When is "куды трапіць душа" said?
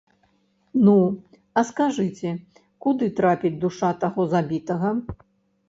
2.87-3.93